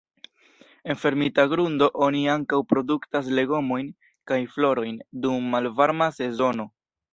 [0.93, 3.93] En fermita grundo oni ankaŭ produktas legomojn
[4.33, 6.71] kaj florojn dum malvarma sezono.